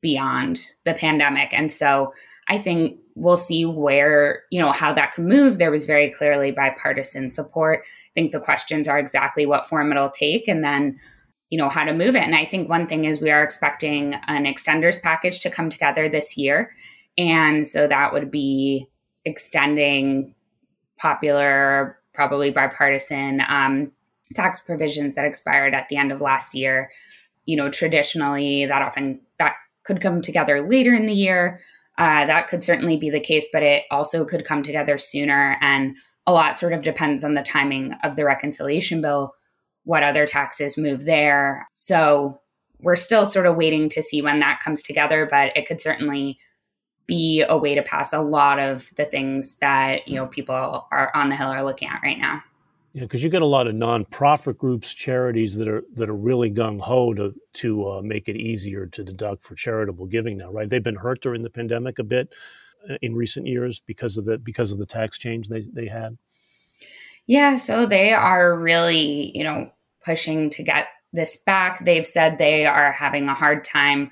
beyond 0.00 0.60
the 0.84 0.94
pandemic. 0.94 1.52
And 1.52 1.72
so 1.72 2.14
I 2.46 2.56
think 2.56 2.96
we'll 3.16 3.36
see 3.36 3.64
where, 3.64 4.42
you 4.52 4.60
know, 4.60 4.70
how 4.70 4.94
that 4.94 5.12
can 5.12 5.26
move. 5.26 5.58
There 5.58 5.72
was 5.72 5.86
very 5.86 6.08
clearly 6.10 6.52
bipartisan 6.52 7.30
support. 7.30 7.80
I 7.82 8.12
think 8.14 8.30
the 8.30 8.38
questions 8.38 8.86
are 8.86 8.96
exactly 8.96 9.44
what 9.44 9.66
form 9.66 9.90
it'll 9.90 10.08
take 10.08 10.46
and 10.46 10.62
then, 10.62 11.00
you 11.50 11.58
know, 11.58 11.68
how 11.68 11.82
to 11.82 11.92
move 11.92 12.14
it. 12.14 12.22
And 12.22 12.36
I 12.36 12.46
think 12.46 12.68
one 12.68 12.86
thing 12.86 13.06
is 13.06 13.20
we 13.20 13.32
are 13.32 13.42
expecting 13.42 14.14
an 14.28 14.44
extenders 14.44 15.02
package 15.02 15.40
to 15.40 15.50
come 15.50 15.68
together 15.68 16.08
this 16.08 16.36
year. 16.36 16.72
And 17.18 17.66
so 17.66 17.88
that 17.88 18.12
would 18.12 18.30
be 18.30 18.86
extending 19.24 20.32
popular, 20.96 21.98
probably 22.14 22.52
bipartisan 22.52 23.42
um, 23.48 23.90
tax 24.36 24.60
provisions 24.60 25.16
that 25.16 25.24
expired 25.24 25.74
at 25.74 25.88
the 25.88 25.96
end 25.96 26.12
of 26.12 26.20
last 26.20 26.54
year. 26.54 26.88
You 27.50 27.56
know, 27.56 27.68
traditionally 27.68 28.66
that 28.66 28.82
often 28.82 29.20
that 29.38 29.54
could 29.84 30.00
come 30.00 30.22
together 30.22 30.66
later 30.66 30.94
in 30.94 31.06
the 31.06 31.14
year. 31.14 31.60
Uh, 31.98 32.24
that 32.26 32.48
could 32.48 32.62
certainly 32.62 32.96
be 32.96 33.10
the 33.10 33.20
case, 33.20 33.48
but 33.52 33.62
it 33.62 33.84
also 33.90 34.24
could 34.24 34.46
come 34.46 34.62
together 34.62 34.98
sooner. 34.98 35.56
And 35.60 35.96
a 36.26 36.32
lot 36.32 36.54
sort 36.54 36.72
of 36.72 36.82
depends 36.82 37.24
on 37.24 37.34
the 37.34 37.42
timing 37.42 37.94
of 38.04 38.16
the 38.16 38.24
reconciliation 38.24 39.00
bill, 39.02 39.34
what 39.84 40.02
other 40.02 40.26
taxes 40.26 40.78
move 40.78 41.04
there. 41.04 41.68
So 41.74 42.40
we're 42.80 42.96
still 42.96 43.26
sort 43.26 43.46
of 43.46 43.56
waiting 43.56 43.88
to 43.90 44.02
see 44.02 44.22
when 44.22 44.38
that 44.38 44.60
comes 44.60 44.82
together, 44.82 45.26
but 45.30 45.54
it 45.56 45.66
could 45.66 45.80
certainly 45.80 46.38
be 47.06 47.44
a 47.46 47.56
way 47.56 47.74
to 47.74 47.82
pass 47.82 48.12
a 48.12 48.20
lot 48.20 48.60
of 48.60 48.90
the 48.96 49.04
things 49.04 49.56
that 49.56 50.06
you 50.06 50.14
know 50.14 50.26
people 50.26 50.54
are 50.54 51.10
on 51.12 51.28
the 51.28 51.36
hill 51.36 51.48
are 51.48 51.64
looking 51.64 51.88
at 51.88 52.00
right 52.04 52.18
now. 52.18 52.40
Yeah, 52.92 53.02
because 53.02 53.22
you 53.22 53.30
get 53.30 53.42
a 53.42 53.46
lot 53.46 53.68
of 53.68 53.74
nonprofit 53.74 54.58
groups, 54.58 54.92
charities 54.92 55.56
that 55.58 55.68
are 55.68 55.84
that 55.94 56.08
are 56.08 56.16
really 56.16 56.50
gung 56.50 56.80
ho 56.80 57.14
to 57.14 57.34
to 57.54 57.88
uh, 57.88 58.02
make 58.02 58.28
it 58.28 58.36
easier 58.36 58.86
to 58.86 59.04
deduct 59.04 59.44
for 59.44 59.54
charitable 59.54 60.06
giving 60.06 60.36
now, 60.36 60.50
right? 60.50 60.68
They've 60.68 60.82
been 60.82 60.96
hurt 60.96 61.20
during 61.20 61.42
the 61.42 61.50
pandemic 61.50 62.00
a 62.00 62.04
bit 62.04 62.32
uh, 62.88 62.96
in 63.00 63.14
recent 63.14 63.46
years 63.46 63.80
because 63.80 64.16
of 64.16 64.24
the 64.24 64.38
because 64.38 64.72
of 64.72 64.78
the 64.78 64.86
tax 64.86 65.18
change 65.18 65.48
they 65.48 65.60
they 65.72 65.86
had. 65.86 66.18
Yeah, 67.26 67.56
so 67.56 67.86
they 67.86 68.12
are 68.12 68.58
really 68.58 69.36
you 69.36 69.44
know 69.44 69.70
pushing 70.04 70.50
to 70.50 70.64
get 70.64 70.88
this 71.12 71.36
back. 71.36 71.84
They've 71.84 72.06
said 72.06 72.38
they 72.38 72.66
are 72.66 72.90
having 72.90 73.28
a 73.28 73.34
hard 73.34 73.62
time 73.62 74.10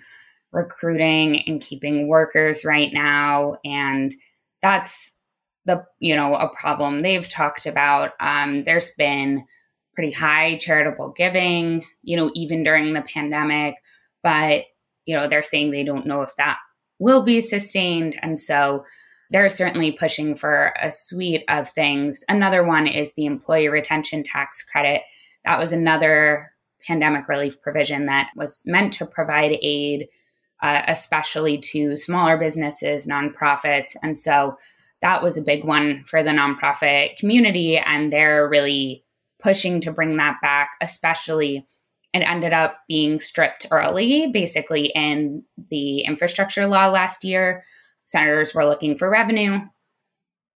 recruiting 0.53 1.43
and 1.49 1.61
keeping 1.61 2.07
workers 2.07 2.65
right 2.65 2.93
now, 2.93 3.57
and 3.65 4.15
that's 4.63 5.15
the 5.69 5.85
you 6.01 6.17
know 6.17 6.35
a 6.35 6.49
problem 6.57 7.03
they've 7.03 7.29
talked 7.29 7.67
about. 7.67 8.13
Um, 8.19 8.65
there's 8.65 8.91
been 8.93 9.45
pretty 9.95 10.11
high 10.11 10.57
charitable 10.59 11.11
giving, 11.17 11.85
you 12.03 12.17
know, 12.17 12.31
even 12.35 12.65
during 12.65 12.95
the 12.95 13.03
pandemic, 13.03 13.77
but 14.25 14.65
you 15.05 15.15
know 15.15 15.29
they're 15.29 15.43
saying 15.45 15.71
they 15.71 15.85
don't 15.85 16.07
know 16.07 16.23
if 16.23 16.35
that 16.37 16.59
will 16.99 17.23
be 17.23 17.41
sustained, 17.41 18.19
and 18.23 18.41
so 18.41 18.85
they're 19.31 19.51
certainly 19.51 19.93
pushing 19.93 20.35
for 20.35 20.75
a 20.81 20.91
suite 20.91 21.45
of 21.49 21.69
things. 21.69 22.25
Another 22.29 22.65
one 22.65 22.87
is 22.87 23.13
the 23.13 23.27
employee 23.27 23.69
retention 23.69 24.23
tax 24.23 24.63
credit. 24.63 25.03
That 25.45 25.59
was 25.59 25.71
another 25.71 26.51
pandemic 26.87 27.29
relief 27.29 27.61
provision 27.61 28.07
that 28.07 28.31
was 28.37 28.63
meant 28.65 28.95
to 28.95 29.05
provide 29.05 29.59
aid, 29.63 30.09
uh, 30.63 30.83
especially 30.89 31.59
to 31.59 31.95
smaller 31.97 32.39
businesses, 32.39 33.07
nonprofits. 33.07 33.97
And 34.03 34.17
so 34.17 34.57
that 35.03 35.23
was 35.23 35.37
a 35.37 35.43
big 35.43 35.65
one 35.65 36.05
for 36.07 36.23
the 36.23 36.31
nonprofit 36.31 37.17
community. 37.17 37.79
And 37.79 38.13
they're 38.13 38.49
really 38.49 39.05
pushing 39.41 39.81
to 39.83 39.93
bring 39.93 40.17
that 40.17 40.37
back, 40.43 40.71
especially 40.81 41.67
it 42.15 42.21
ended 42.21 42.53
up 42.53 42.79
being 42.89 43.21
stripped 43.21 43.67
early, 43.71 44.29
basically 44.33 44.87
in 44.95 45.45
the 45.71 46.01
infrastructure 46.01 46.67
law 46.67 46.89
last 46.89 47.23
year. 47.23 47.65
Senators 48.05 48.55
were 48.55 48.65
looking 48.65 48.97
for 48.97 49.11
revenue. 49.11 49.61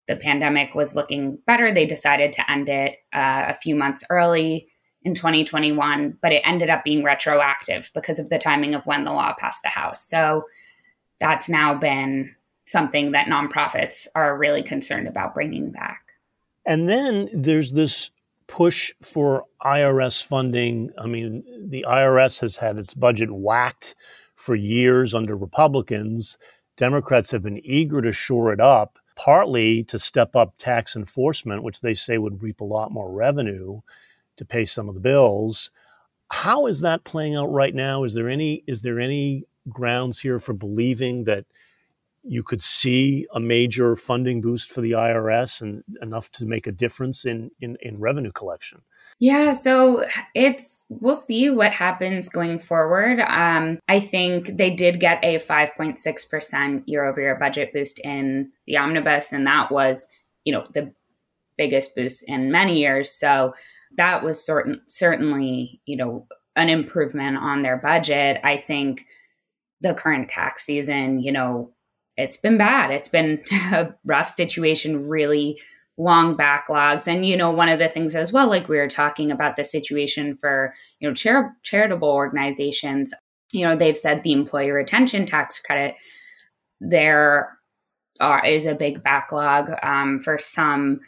the 0.09 0.17
pandemic 0.17 0.75
was 0.75 0.97
looking 0.97 1.39
better, 1.47 1.73
they 1.73 1.87
decided 1.87 2.33
to 2.33 2.51
end 2.51 2.69
it 2.69 2.97
uh, 3.15 3.45
a 3.47 3.55
few 3.55 3.75
months 3.77 4.03
early 4.11 4.67
in 5.03 5.15
2021, 5.15 6.19
but 6.21 6.33
it 6.33 6.43
ended 6.45 6.71
up 6.71 6.83
being 6.85 7.05
retroactive 7.05 7.91
because 7.95 8.19
of 8.19 8.29
the 8.29 8.39
timing 8.39 8.75
of 8.75 8.85
when 8.85 9.05
the 9.05 9.13
law 9.13 9.33
passed 9.39 9.63
the 9.63 9.69
House. 9.69 10.07
So 10.09 10.45
that's 11.21 11.49
now 11.49 11.75
been 11.75 12.35
something 12.67 13.13
that 13.13 13.27
nonprofits 13.27 14.07
are 14.15 14.37
really 14.37 14.63
concerned 14.63 15.09
about 15.09 15.35
bringing 15.35 15.71
back. 15.71 16.13
And 16.65 16.89
then 16.89 17.29
there's 17.33 17.73
this 17.73 18.11
push 18.47 18.93
for 19.03 19.45
IRS 19.65 20.25
funding. 20.25 20.91
I 20.99 21.07
mean, 21.07 21.43
the 21.69 21.85
IRS 21.89 22.41
has 22.41 22.59
had 22.59 22.79
its 22.79 22.95
budget 22.95 23.31
whacked 23.33 23.95
for 24.35 24.55
years 24.55 25.15
under 25.15 25.37
Republicans. 25.37 26.37
Democrats 26.77 27.31
have 27.31 27.43
been 27.43 27.65
eager 27.65 28.01
to 28.01 28.13
shore 28.13 28.53
it 28.53 28.61
up, 28.61 28.99
partly 29.17 29.85
to 29.85 29.99
step 29.99 30.37
up 30.37 30.55
tax 30.57 30.97
enforcement, 30.97 31.63
which 31.63 31.81
they 31.81 31.95
say 31.95 32.19
would 32.19 32.43
reap 32.43 32.61
a 32.61 32.65
lot 32.65 32.93
more 32.93 33.13
revenue 33.13 33.81
to 34.37 34.45
pay 34.45 34.65
some 34.65 34.89
of 34.89 34.95
the 34.95 35.01
bills. 35.01 35.71
How 36.31 36.67
is 36.67 36.81
that 36.81 37.05
playing 37.05 37.37
out 37.37 37.53
right 37.53 37.75
now? 37.75 38.05
Is 38.05 38.15
there 38.15 38.29
any 38.29 38.65
is 38.67 38.81
there 38.81 38.99
any 38.99 39.45
grounds 39.69 40.21
here 40.21 40.41
for 40.41 40.55
believing 40.55 41.25
that 41.25 41.45
you 42.25 42.43
could 42.43 42.63
see 42.63 43.27
a 43.35 43.41
major 43.41 43.97
funding 43.97 44.41
boost 44.41 44.71
for 44.71 44.81
the 44.81 44.93
IRS 44.93 45.61
and 45.61 45.83
enough 46.01 46.31
to 46.33 46.47
make 46.47 46.67
a 46.67 46.73
difference 46.73 47.25
in, 47.25 47.51
in, 47.61 47.77
in 47.81 47.99
revenue 47.99 48.33
collection? 48.33 48.83
Yeah, 49.19 49.53
so 49.53 50.05
it's 50.35 50.85
we'll 50.89 51.15
see 51.15 51.49
what 51.51 51.73
happens 51.73 52.29
going 52.29 52.59
forward. 52.59 53.21
Um, 53.21 53.79
I 53.89 54.01
think 54.01 54.57
they 54.57 54.71
did 54.71 55.01
get 55.01 55.25
a 55.25 55.39
5.6% 55.39 56.83
year 56.87 57.05
over 57.05 57.21
year 57.21 57.37
budget 57.39 57.73
boost 57.73 57.99
in 58.01 58.51
the 58.67 58.77
omnibus, 58.77 59.33
and 59.33 59.47
that 59.47 59.71
was, 59.71 60.07
you 60.45 60.53
know, 60.53 60.67
the 60.75 60.93
biggest 61.57 61.95
boost 61.95 62.25
in 62.27 62.51
many 62.51 62.79
years. 62.79 63.11
So 63.11 63.53
that 63.97 64.23
was 64.23 64.45
certain, 64.45 64.81
certainly, 64.87 65.81
you 65.87 65.97
know, 65.97 66.27
an 66.57 66.69
improvement 66.69 67.37
on 67.37 67.63
their 67.63 67.77
budget. 67.77 68.39
I 68.43 68.57
think 68.57 69.07
the 69.81 69.95
current 69.95 70.29
tax 70.29 70.65
season, 70.65 71.21
you 71.21 71.33
know, 71.33 71.73
it's 72.17 72.37
been 72.37 72.59
bad. 72.59 72.91
It's 72.91 73.09
been 73.09 73.43
a 73.73 73.95
rough 74.05 74.29
situation, 74.29 75.09
really 75.09 75.59
long 75.99 76.37
backlogs. 76.37 77.07
And, 77.07 77.27
you 77.27 77.37
know, 77.37 77.51
one 77.51 77.69
of 77.69 77.79
the 77.79 77.89
things 77.89 78.15
as 78.15 78.33
well, 78.33 78.49
like 78.49 78.69
we 78.69 78.79
were 78.79 78.89
talking 78.89 79.31
about 79.31 79.57
the 79.57 79.65
situation 79.65 80.37
for, 80.37 80.75
you 81.01 81.09
know, 81.09 81.15
char- 81.15 81.55
charitable 81.63 82.09
organizations, 82.09 83.13
you 83.53 83.67
know, 83.67 83.77
they've 83.77 83.97
said 83.97 84.23
the 84.23 84.33
employee 84.33 84.71
retention 84.71 85.27
tax 85.27 85.59
credit, 85.59 85.95
there 86.81 87.59
are, 88.21 88.45
is 88.45 88.67
a 88.67 88.75
big 88.75 89.03
backlog 89.03 89.71
um, 89.83 90.21
for 90.21 90.39
some 90.39 91.01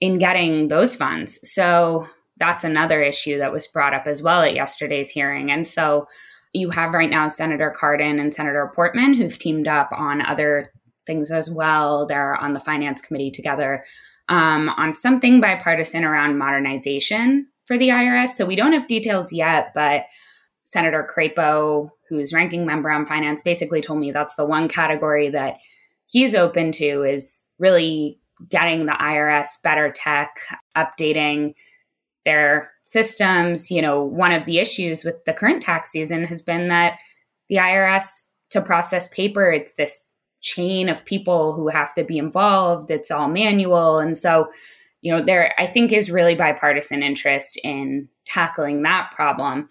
in 0.00 0.18
getting 0.18 0.68
those 0.68 0.96
funds. 0.96 1.38
So 1.42 2.08
that's 2.38 2.64
another 2.64 3.02
issue 3.02 3.38
that 3.38 3.52
was 3.52 3.66
brought 3.66 3.94
up 3.94 4.06
as 4.06 4.22
well 4.22 4.42
at 4.42 4.54
yesterday's 4.54 5.10
hearing. 5.10 5.50
And 5.50 5.66
so, 5.66 6.06
you 6.54 6.70
have 6.70 6.94
right 6.94 7.10
now 7.10 7.28
Senator 7.28 7.74
Cardin 7.76 8.20
and 8.20 8.32
Senator 8.32 8.72
Portman 8.74 9.12
who've 9.12 9.38
teamed 9.38 9.68
up 9.68 9.90
on 9.92 10.24
other 10.24 10.72
things 11.06 11.30
as 11.30 11.50
well. 11.50 12.06
They're 12.06 12.36
on 12.36 12.54
the 12.54 12.60
finance 12.60 13.02
committee 13.02 13.30
together 13.30 13.84
um, 14.28 14.70
on 14.70 14.94
something 14.94 15.40
bipartisan 15.40 16.04
around 16.04 16.38
modernization 16.38 17.48
for 17.66 17.76
the 17.76 17.88
IRS. 17.88 18.28
So 18.30 18.46
we 18.46 18.56
don't 18.56 18.72
have 18.72 18.88
details 18.88 19.32
yet, 19.32 19.72
but 19.74 20.04
Senator 20.64 21.06
Crapo, 21.14 21.90
who's 22.08 22.32
ranking 22.32 22.64
member 22.64 22.90
on 22.90 23.04
finance, 23.04 23.42
basically 23.42 23.82
told 23.82 23.98
me 23.98 24.12
that's 24.12 24.36
the 24.36 24.46
one 24.46 24.68
category 24.68 25.28
that 25.30 25.56
he's 26.06 26.34
open 26.34 26.72
to 26.72 27.02
is 27.02 27.46
really 27.58 28.18
getting 28.48 28.86
the 28.86 28.92
IRS 28.92 29.60
better 29.62 29.90
tech, 29.90 30.40
updating 30.76 31.54
their 32.24 32.70
systems. 32.84 33.70
You 33.70 33.82
know, 33.82 34.02
one 34.02 34.32
of 34.32 34.44
the 34.44 34.58
issues 34.58 35.04
with 35.04 35.24
the 35.24 35.32
current 35.32 35.62
tax 35.62 35.90
season 35.90 36.24
has 36.24 36.42
been 36.42 36.68
that 36.68 36.98
the 37.48 37.56
IRS 37.56 38.28
to 38.50 38.62
process 38.62 39.08
paper, 39.08 39.50
it's 39.50 39.74
this 39.74 40.12
chain 40.40 40.88
of 40.88 41.04
people 41.04 41.54
who 41.54 41.68
have 41.68 41.92
to 41.94 42.04
be 42.04 42.18
involved. 42.18 42.90
It's 42.90 43.10
all 43.10 43.28
manual. 43.28 43.98
And 43.98 44.16
so, 44.16 44.48
you 45.00 45.14
know, 45.14 45.22
there 45.22 45.52
I 45.58 45.66
think 45.66 45.92
is 45.92 46.10
really 46.10 46.34
bipartisan 46.34 47.02
interest 47.02 47.58
in 47.64 48.08
tackling 48.26 48.82
that 48.82 49.10
problem. 49.14 49.68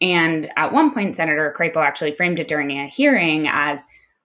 And 0.00 0.50
at 0.56 0.72
one 0.72 0.92
point, 0.92 1.16
Senator 1.16 1.54
Crapo 1.56 1.76
actually 1.76 2.12
framed 2.12 2.38
it 2.38 2.48
during 2.48 2.70
a 2.70 2.86
hearing 2.86 3.48
as 3.48 3.84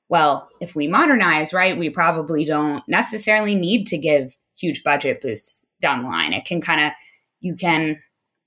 well, 0.10 0.50
if 0.60 0.76
we 0.76 0.88
modernize, 0.88 1.54
right, 1.54 1.80
we 1.80 1.90
probably 1.90 2.44
don't 2.44 2.84
necessarily 2.86 3.56
need 3.56 3.88
to 3.88 3.98
give 3.98 4.36
huge 4.58 4.84
budget 4.84 5.22
boosts 5.22 5.66
down 5.80 6.04
the 6.04 6.10
line. 6.10 6.34
It 6.34 6.44
can 6.44 6.60
kind 6.60 6.82
of 6.82 6.92
you 7.40 7.56
can 7.56 7.98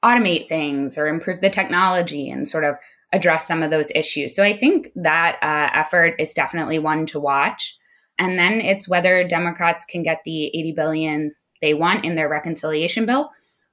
automate 0.05 0.49
things 0.49 0.99
or 0.99 1.07
improve 1.09 1.41
the 1.41 1.51
technology 1.51 2.31
and 2.31 2.47
sort 2.47 2.65
of 2.65 2.77
address 3.13 3.49
some 3.49 3.63
of 3.63 3.71
those 3.71 3.91
issues. 3.95 4.37
So 4.37 4.43
I 4.43 4.53
think 4.53 4.91
that 4.97 5.39
uh, 5.41 5.71
effort 5.73 6.15
is 6.19 6.35
definitely 6.35 6.79
one 6.79 7.07
to 7.07 7.21
watch. 7.21 7.77
And 8.19 8.39
then 8.39 8.61
it's 8.61 8.89
whether 8.89 9.27
Democrats 9.27 9.85
can 9.85 10.03
get 10.03 10.21
the 10.25 10.47
80 10.47 10.73
billion 10.73 11.35
they 11.63 11.75
want 11.75 12.05
in 12.05 12.15
their 12.15 12.29
reconciliation 12.29 13.07
bill. 13.07 13.31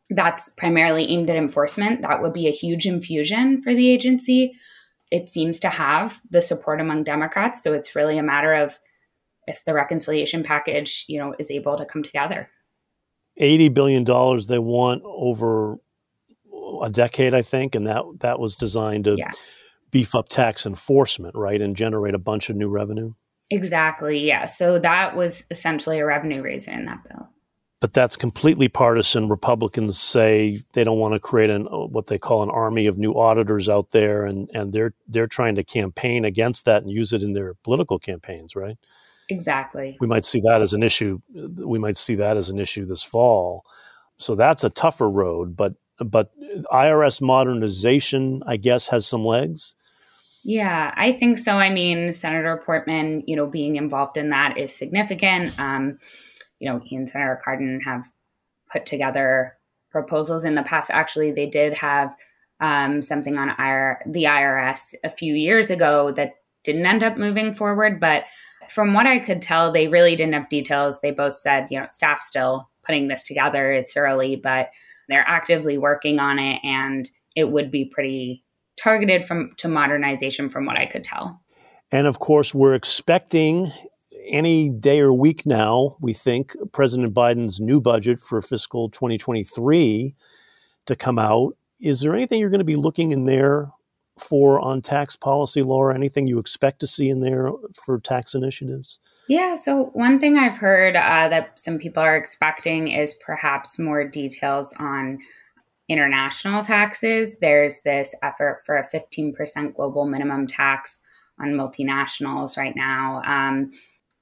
That's 0.10 0.50
primarily 0.50 1.10
aimed 1.10 1.30
at 1.30 1.36
enforcement. 1.36 2.02
That 2.02 2.22
would 2.22 2.34
be 2.34 2.48
a 2.48 2.52
huge 2.52 2.86
infusion 2.86 3.62
for 3.62 3.74
the 3.74 3.90
agency. 3.90 4.54
It 5.12 5.30
seems 5.30 5.60
to 5.62 5.70
have 5.70 6.22
the 6.30 6.42
support 6.42 6.80
among 6.80 7.04
Democrats, 7.04 7.62
so 7.62 7.74
it's 7.74 7.96
really 7.96 8.18
a 8.18 8.24
matter 8.24 8.54
of 8.54 8.80
if 9.48 9.66
the 9.66 9.74
reconciliation 9.74 10.44
package, 10.44 11.06
you 11.08 11.20
know, 11.20 11.36
is 11.38 11.52
able 11.52 11.78
to 11.78 11.86
come 11.86 12.04
together. 12.04 12.50
$80 13.40 13.74
billion 13.74 14.04
they 14.48 14.60
want 14.60 15.02
over 15.06 15.78
a 16.84 16.90
decade, 16.90 17.34
I 17.34 17.42
think, 17.42 17.76
and 17.76 17.88
that 17.88 18.04
that 18.20 18.40
was 18.40 18.56
designed 18.56 19.06
to 19.06 19.16
yeah. 19.18 19.32
beef 19.92 20.16
up 20.16 20.30
tax 20.30 20.66
enforcement, 20.66 21.36
right, 21.36 21.62
and 21.62 21.76
generate 21.76 22.16
a 22.16 22.20
bunch 22.20 22.50
of 22.50 22.56
new 22.56 22.70
revenue. 22.70 23.14
Exactly. 23.50 24.26
Yeah. 24.26 24.46
So 24.46 24.80
that 24.80 25.16
was 25.16 25.44
essentially 25.52 26.00
a 26.00 26.06
revenue 26.06 26.42
raiser 26.42 26.72
in 26.72 26.86
that 26.86 27.04
bill. 27.08 27.28
But 27.82 27.94
that's 27.94 28.16
completely 28.16 28.68
partisan. 28.68 29.28
Republicans 29.28 30.00
say 30.00 30.62
they 30.74 30.84
don't 30.84 31.00
want 31.00 31.16
to 31.16 31.20
create 31.20 31.50
an 31.50 31.66
what 31.66 32.08
they 32.08 32.20
call 32.20 32.44
an 32.44 32.50
army 32.52 32.86
of 32.86 32.98
new 32.98 33.14
auditors 33.14 33.68
out 33.68 33.90
there, 33.90 34.24
and 34.26 34.50
and 34.54 34.72
they're 34.72 34.94
they're 35.08 35.28
trying 35.28 35.56
to 35.56 35.64
campaign 35.64 36.24
against 36.24 36.66
that 36.66 36.84
and 36.84 36.92
use 36.92 37.12
it 37.12 37.24
in 37.24 37.34
their 37.34 37.56
political 37.56 37.98
campaigns, 37.98 38.56
right? 38.56 38.78
Exactly. 39.30 39.98
We 40.00 40.08
might 40.08 40.26
see 40.26 40.42
that 40.42 40.62
as 40.62 40.74
an 40.74 40.84
issue. 40.84 41.22
We 41.34 41.80
might 41.80 41.98
see 41.98 42.16
that 42.16 42.38
as 42.38 42.50
an 42.50 42.60
issue 42.60 42.86
this 42.86 43.04
fall. 43.04 43.64
So 44.18 44.36
that's 44.36 44.64
a 44.64 44.70
tougher 44.70 45.10
road, 45.10 45.58
but 45.58 45.74
but 46.06 46.32
IRS 46.72 47.22
modernization, 47.22 48.44
I 48.46 48.58
guess, 48.58 48.88
has 48.90 49.06
some 49.06 49.26
legs. 49.26 49.76
Yeah, 50.44 50.94
I 50.96 51.12
think 51.12 51.38
so. 51.38 51.58
I 51.58 51.70
mean, 51.70 52.14
Senator 52.14 52.62
Portman, 52.66 53.24
you 53.28 53.36
know, 53.36 53.46
being 53.46 53.76
involved 53.76 54.18
in 54.18 54.30
that 54.30 54.58
is 54.58 54.76
significant. 54.76 55.58
Um, 55.60 56.00
you 56.60 56.70
know, 56.70 56.80
he 56.84 56.96
and 56.96 57.08
Senator 57.08 57.40
Cardin 57.46 57.82
have 57.84 58.06
put 58.72 58.86
together 58.86 59.58
proposals 59.92 60.44
in 60.44 60.56
the 60.56 60.64
past. 60.64 60.90
Actually, 60.90 61.32
they 61.32 61.48
did 61.48 61.74
have 61.74 62.16
um, 62.60 63.02
something 63.02 63.38
on 63.38 63.50
IR, 63.60 64.02
the 64.08 64.24
IRS 64.24 64.96
a 65.04 65.10
few 65.10 65.34
years 65.34 65.70
ago 65.70 66.12
that 66.14 66.34
didn't 66.64 66.86
end 66.86 67.04
up 67.04 67.18
moving 67.18 67.54
forward, 67.54 68.00
but 68.00 68.24
from 68.70 68.94
what 68.94 69.08
I 69.08 69.20
could 69.20 69.42
tell, 69.42 69.72
they 69.72 69.88
really 69.88 70.16
didn't 70.16 70.34
have 70.34 70.50
details. 70.50 71.00
They 71.02 71.12
both 71.12 71.34
said, 71.34 71.68
you 71.70 71.80
know, 71.80 71.88
staff 71.88 72.22
still 72.22 72.70
putting 72.84 73.08
this 73.08 73.24
together. 73.24 73.72
It's 73.72 73.98
early, 73.98 74.36
but 74.36 74.70
they're 75.12 75.28
actively 75.28 75.78
working 75.78 76.20
on 76.20 76.40
it 76.40 76.60
and 76.64 77.10
it 77.36 77.52
would 77.52 77.72
be 77.72 77.86
pretty 77.86 78.44
targeted 78.82 79.26
from 79.26 79.52
to 79.58 79.68
modernization 79.68 80.50
from 80.50 80.66
what 80.66 80.78
I 80.78 80.86
could 80.86 81.04
tell. 81.04 81.42
And 81.92 82.08
of 82.08 82.20
course, 82.20 82.54
we're 82.54 82.74
expecting 82.74 83.72
any 84.28 84.70
day 84.70 85.02
or 85.02 85.14
week 85.14 85.46
now, 85.46 85.98
we 86.00 86.14
think, 86.14 86.56
President 86.72 87.14
Biden's 87.14 87.60
new 87.60 87.82
budget 87.82 88.20
for 88.20 88.42
fiscal 88.42 88.90
2023 88.90 90.16
to 90.86 90.96
come 90.96 91.20
out. 91.20 91.58
Is 91.80 92.00
there 92.00 92.14
anything 92.16 92.40
you're 92.40 92.50
going 92.50 92.60
to 92.60 92.66
be 92.66 92.76
looking 92.76 93.12
in 93.12 93.26
there 93.26 93.72
for 94.20 94.60
on 94.60 94.82
tax 94.82 95.16
policy, 95.16 95.62
Laura? 95.62 95.96
Anything 95.96 96.28
you 96.28 96.40
expect 96.40 96.80
to 96.82 96.88
see 96.88 97.10
in 97.10 97.22
there 97.22 97.50
for 97.86 98.00
tax 98.00 98.36
initiatives? 98.36 99.00
Yeah, 99.28 99.56
so 99.56 99.86
one 99.94 100.20
thing 100.20 100.38
I've 100.38 100.58
heard 100.58 100.96
uh, 100.96 101.30
that 101.30 101.60
some 101.60 101.78
people 101.78 102.04
are 102.04 102.18
expecting 102.18 102.90
is 102.90 103.16
perhaps 103.26 103.80
more 103.80 104.08
details 104.08 104.74
on 104.80 105.20
international 105.88 106.64
taxes. 106.64 107.38
There's 107.40 107.82
this 107.84 108.16
effort 108.24 108.62
for 108.66 108.78
a 108.78 108.88
15% 108.90 109.74
global 109.74 110.06
minimum 110.06 110.48
tax 110.48 111.00
on 111.40 111.54
multinationals 111.54 112.58
right 112.58 112.76
now. 112.76 113.22
Um, 113.26 113.72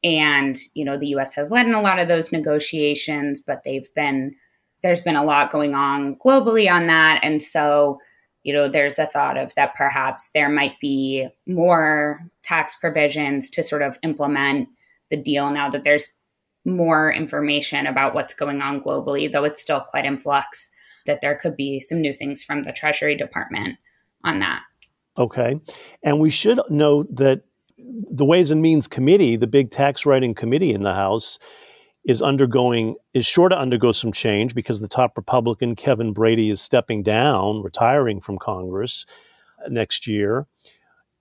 and, 0.03 0.57
you 0.73 0.85
know, 0.85 0.97
the 0.97 1.09
US 1.09 1.35
has 1.35 1.51
led 1.51 1.65
in 1.65 1.73
a 1.73 1.81
lot 1.81 1.99
of 1.99 2.07
those 2.07 2.31
negotiations, 2.31 3.39
but 3.39 3.63
they've 3.63 3.87
been, 3.95 4.33
there's 4.81 5.01
been 5.01 5.15
a 5.15 5.23
lot 5.23 5.51
going 5.51 5.75
on 5.75 6.15
globally 6.15 6.71
on 6.71 6.87
that. 6.87 7.19
And 7.23 7.41
so, 7.41 7.99
you 8.49 8.55
know, 8.55 8.67
there's 8.67 8.97
a 8.97 9.05
thought 9.05 9.37
of 9.37 9.53
that 9.53 9.75
perhaps 9.75 10.31
there 10.33 10.49
might 10.49 10.73
be 10.81 11.27
more 11.45 12.27
tax 12.41 12.73
provisions 12.73 13.47
to 13.51 13.61
sort 13.61 13.83
of 13.83 13.99
implement 14.01 14.67
the 15.11 15.17
deal 15.17 15.51
now 15.51 15.69
that 15.69 15.83
there's 15.83 16.13
more 16.65 17.13
information 17.13 17.85
about 17.85 18.15
what's 18.15 18.33
going 18.33 18.59
on 18.59 18.81
globally, 18.81 19.31
though 19.31 19.43
it's 19.43 19.61
still 19.61 19.81
quite 19.81 20.03
in 20.03 20.19
flux, 20.19 20.67
that 21.05 21.21
there 21.21 21.35
could 21.35 21.55
be 21.55 21.79
some 21.79 22.01
new 22.01 22.11
things 22.11 22.43
from 22.43 22.63
the 22.63 22.71
Treasury 22.71 23.15
Department 23.15 23.77
on 24.23 24.39
that. 24.39 24.63
Okay. 25.15 25.59
And 26.01 26.19
we 26.19 26.31
should 26.31 26.59
note 26.71 27.15
that 27.17 27.43
the 27.77 28.25
Ways 28.25 28.49
and 28.49 28.63
Means 28.63 28.87
Committee, 28.87 29.35
the 29.35 29.45
big 29.45 29.69
tax 29.69 30.07
writing 30.07 30.33
committee 30.33 30.73
in 30.73 30.81
the 30.81 30.95
House, 30.95 31.37
is 32.05 32.21
undergoing 32.21 32.95
is 33.13 33.25
sure 33.25 33.49
to 33.49 33.57
undergo 33.57 33.91
some 33.91 34.11
change 34.11 34.55
because 34.55 34.81
the 34.81 34.87
top 34.87 35.17
Republican 35.17 35.75
Kevin 35.75 36.13
Brady 36.13 36.49
is 36.49 36.61
stepping 36.61 37.03
down, 37.03 37.61
retiring 37.61 38.19
from 38.19 38.37
Congress 38.37 39.05
uh, 39.63 39.69
next 39.69 40.07
year, 40.07 40.47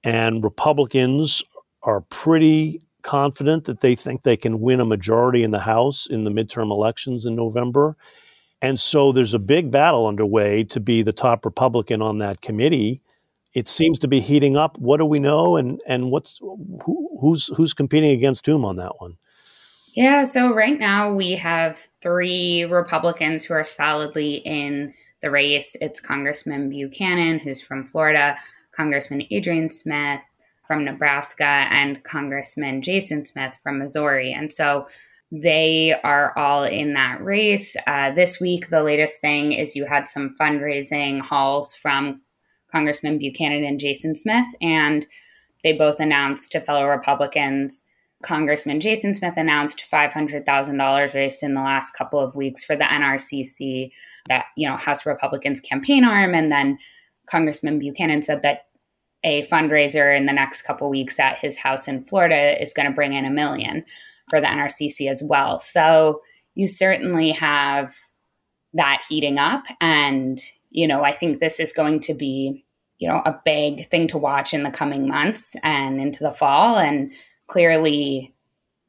and 0.04 0.42
Republicans 0.44 1.42
are 1.82 2.00
pretty 2.02 2.82
confident 3.02 3.64
that 3.64 3.80
they 3.80 3.94
think 3.94 4.22
they 4.22 4.36
can 4.36 4.60
win 4.60 4.80
a 4.80 4.84
majority 4.84 5.42
in 5.42 5.50
the 5.50 5.60
House 5.60 6.06
in 6.06 6.24
the 6.24 6.30
midterm 6.30 6.70
elections 6.70 7.26
in 7.26 7.34
November. 7.34 7.96
And 8.60 8.78
so 8.80 9.12
there's 9.12 9.34
a 9.34 9.38
big 9.38 9.70
battle 9.70 10.06
underway 10.06 10.64
to 10.64 10.80
be 10.80 11.02
the 11.02 11.12
top 11.12 11.44
Republican 11.44 12.02
on 12.02 12.18
that 12.18 12.40
committee. 12.40 13.02
It 13.54 13.68
seems 13.68 13.98
to 14.00 14.08
be 14.08 14.20
heating 14.20 14.56
up. 14.56 14.76
What 14.78 14.98
do 14.98 15.06
we 15.06 15.18
know, 15.18 15.56
and 15.56 15.80
and 15.86 16.10
what's 16.10 16.38
who, 16.38 17.18
who's 17.20 17.46
who's 17.56 17.72
competing 17.72 18.10
against 18.10 18.46
whom 18.46 18.64
on 18.64 18.76
that 18.76 19.00
one? 19.00 19.16
Yeah, 19.98 20.22
so 20.22 20.54
right 20.54 20.78
now 20.78 21.12
we 21.12 21.32
have 21.32 21.88
three 22.02 22.62
Republicans 22.62 23.42
who 23.42 23.54
are 23.54 23.64
solidly 23.64 24.34
in 24.34 24.94
the 25.22 25.30
race. 25.32 25.74
It's 25.80 25.98
Congressman 25.98 26.70
Buchanan, 26.70 27.40
who's 27.40 27.60
from 27.60 27.84
Florida, 27.84 28.36
Congressman 28.70 29.24
Adrian 29.32 29.68
Smith 29.70 30.20
from 30.64 30.84
Nebraska, 30.84 31.66
and 31.72 32.04
Congressman 32.04 32.80
Jason 32.80 33.24
Smith 33.24 33.56
from 33.60 33.80
Missouri. 33.80 34.32
And 34.32 34.52
so 34.52 34.86
they 35.32 35.96
are 36.04 36.32
all 36.38 36.62
in 36.62 36.94
that 36.94 37.20
race. 37.20 37.74
Uh, 37.88 38.12
this 38.12 38.40
week, 38.40 38.68
the 38.68 38.84
latest 38.84 39.20
thing 39.20 39.50
is 39.50 39.74
you 39.74 39.84
had 39.84 40.06
some 40.06 40.36
fundraising 40.40 41.22
hauls 41.22 41.74
from 41.74 42.20
Congressman 42.70 43.18
Buchanan 43.18 43.64
and 43.64 43.80
Jason 43.80 44.14
Smith, 44.14 44.46
and 44.60 45.08
they 45.64 45.72
both 45.72 45.98
announced 45.98 46.52
to 46.52 46.60
fellow 46.60 46.86
Republicans. 46.86 47.82
Congressman 48.22 48.80
Jason 48.80 49.14
Smith 49.14 49.36
announced 49.36 49.84
$500,000 49.90 51.14
raised 51.14 51.42
in 51.42 51.54
the 51.54 51.60
last 51.60 51.92
couple 51.92 52.18
of 52.18 52.34
weeks 52.34 52.64
for 52.64 52.74
the 52.74 52.84
NRCC, 52.84 53.92
that, 54.28 54.46
you 54.56 54.68
know, 54.68 54.76
House 54.76 55.06
Republicans 55.06 55.60
campaign 55.60 56.04
arm. 56.04 56.34
And 56.34 56.50
then 56.50 56.78
Congressman 57.26 57.78
Buchanan 57.78 58.22
said 58.22 58.42
that 58.42 58.66
a 59.24 59.46
fundraiser 59.46 60.16
in 60.16 60.26
the 60.26 60.32
next 60.32 60.62
couple 60.62 60.88
weeks 60.88 61.18
at 61.20 61.38
his 61.38 61.56
house 61.56 61.86
in 61.86 62.04
Florida 62.04 62.60
is 62.60 62.72
going 62.72 62.86
to 62.86 62.94
bring 62.94 63.14
in 63.14 63.24
a 63.24 63.30
million 63.30 63.84
for 64.28 64.40
the 64.40 64.46
NRCC 64.46 65.08
as 65.08 65.22
well. 65.22 65.58
So 65.58 66.22
you 66.54 66.66
certainly 66.66 67.30
have 67.32 67.94
that 68.74 69.02
heating 69.08 69.38
up. 69.38 69.64
And, 69.80 70.40
you 70.70 70.86
know, 70.86 71.04
I 71.04 71.12
think 71.12 71.38
this 71.38 71.60
is 71.60 71.72
going 71.72 72.00
to 72.00 72.14
be, 72.14 72.64
you 72.98 73.08
know, 73.08 73.22
a 73.24 73.40
big 73.44 73.88
thing 73.90 74.08
to 74.08 74.18
watch 74.18 74.52
in 74.52 74.64
the 74.64 74.70
coming 74.70 75.08
months 75.08 75.54
and 75.62 76.00
into 76.00 76.24
the 76.24 76.32
fall. 76.32 76.76
And 76.76 77.12
clearly, 77.48 78.34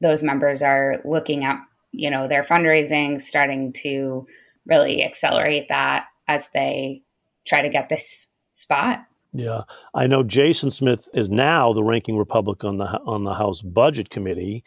those 0.00 0.22
members 0.22 0.62
are 0.62 1.00
looking 1.04 1.44
at, 1.44 1.60
you 1.90 2.10
know, 2.10 2.28
their 2.28 2.44
fundraising, 2.44 3.20
starting 3.20 3.72
to 3.72 4.26
really 4.66 5.02
accelerate 5.02 5.68
that 5.68 6.06
as 6.28 6.48
they 6.54 7.02
try 7.46 7.62
to 7.62 7.68
get 7.68 7.88
this 7.88 8.28
spot. 8.52 9.04
Yeah, 9.32 9.62
I 9.94 10.06
know 10.06 10.22
Jason 10.22 10.70
Smith 10.70 11.08
is 11.14 11.28
now 11.28 11.72
the 11.72 11.84
ranking 11.84 12.16
Republican 12.16 12.68
on 12.68 12.78
the 12.78 13.00
on 13.06 13.24
the 13.24 13.34
House 13.34 13.62
Budget 13.62 14.10
Committee, 14.10 14.64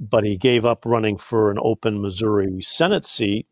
but 0.00 0.24
he 0.24 0.36
gave 0.36 0.64
up 0.64 0.84
running 0.86 1.18
for 1.18 1.50
an 1.50 1.58
open 1.60 2.00
Missouri 2.00 2.60
Senate 2.62 3.04
seat, 3.04 3.46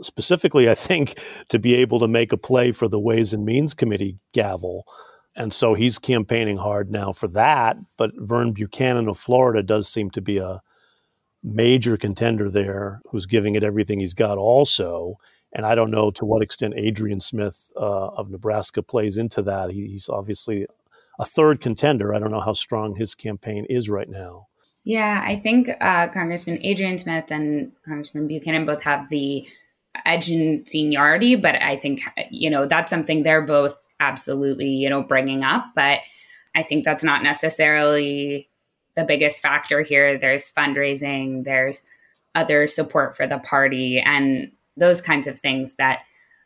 specifically, 0.00 0.70
I 0.70 0.74
think, 0.74 1.18
to 1.48 1.58
be 1.58 1.74
able 1.74 1.98
to 2.00 2.08
make 2.08 2.32
a 2.32 2.36
play 2.36 2.70
for 2.70 2.86
the 2.86 3.00
Ways 3.00 3.32
and 3.32 3.44
Means 3.44 3.74
Committee 3.74 4.18
gavel. 4.32 4.86
And 5.36 5.52
so 5.52 5.74
he's 5.74 5.98
campaigning 5.98 6.56
hard 6.56 6.90
now 6.90 7.12
for 7.12 7.28
that. 7.28 7.76
But 7.96 8.12
Vern 8.16 8.52
Buchanan 8.52 9.08
of 9.08 9.18
Florida 9.18 9.62
does 9.62 9.88
seem 9.88 10.10
to 10.10 10.22
be 10.22 10.38
a 10.38 10.62
major 11.42 11.96
contender 11.96 12.50
there 12.50 13.00
who's 13.10 13.26
giving 13.26 13.54
it 13.54 13.62
everything 13.62 14.00
he's 14.00 14.14
got 14.14 14.38
also. 14.38 15.18
And 15.52 15.66
I 15.66 15.74
don't 15.74 15.90
know 15.90 16.10
to 16.12 16.24
what 16.24 16.42
extent 16.42 16.74
Adrian 16.76 17.20
Smith 17.20 17.70
uh, 17.76 18.08
of 18.08 18.30
Nebraska 18.30 18.82
plays 18.82 19.18
into 19.18 19.42
that. 19.42 19.70
He, 19.70 19.86
he's 19.88 20.08
obviously 20.08 20.66
a 21.18 21.24
third 21.24 21.60
contender. 21.60 22.14
I 22.14 22.18
don't 22.18 22.30
know 22.30 22.40
how 22.40 22.54
strong 22.54 22.96
his 22.96 23.14
campaign 23.14 23.66
is 23.68 23.88
right 23.88 24.08
now. 24.08 24.48
Yeah, 24.84 25.22
I 25.24 25.36
think 25.36 25.68
uh, 25.80 26.08
Congressman 26.08 26.60
Adrian 26.62 26.98
Smith 26.98 27.30
and 27.30 27.72
Congressman 27.84 28.28
Buchanan 28.28 28.66
both 28.66 28.82
have 28.82 29.08
the 29.08 29.46
edge 30.04 30.30
in 30.30 30.64
seniority, 30.66 31.36
but 31.36 31.60
I 31.60 31.76
think, 31.76 32.02
you 32.30 32.50
know, 32.50 32.66
that's 32.66 32.90
something 32.90 33.22
they're 33.22 33.42
both 33.42 33.76
absolutely, 34.00 34.68
you 34.68 34.90
know, 34.90 35.02
bringing 35.02 35.44
up. 35.44 35.66
But 35.74 36.00
I 36.54 36.62
think 36.62 36.84
that's 36.84 37.04
not 37.04 37.22
necessarily 37.22 38.48
the 38.94 39.04
biggest 39.04 39.42
factor 39.42 39.82
here. 39.82 40.18
There's 40.18 40.50
fundraising, 40.50 41.44
there's 41.44 41.82
other 42.34 42.68
support 42.68 43.16
for 43.16 43.26
the 43.26 43.38
party, 43.38 44.00
and 44.00 44.50
those 44.76 45.00
kinds 45.00 45.26
of 45.26 45.38
things 45.38 45.74
that 45.74 46.00